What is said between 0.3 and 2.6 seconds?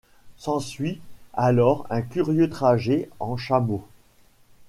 S'ensuit alors un curieux